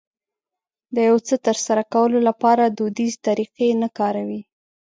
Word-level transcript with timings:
د 0.95 0.97
يو 1.09 1.17
څه 1.27 1.35
ترسره 1.47 1.83
کولو 1.93 2.19
لپاره 2.29 2.63
دوديزې 2.77 3.19
طريقې 3.27 3.69
نه 3.81 3.89
کاروي. 3.97 4.41